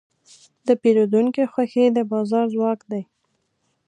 د 0.67 0.69
پیرودونکي 0.81 1.43
خوښي 1.51 1.85
د 1.91 1.99
بازار 2.11 2.45
ځواک 2.53 2.79
دی. 2.91 3.03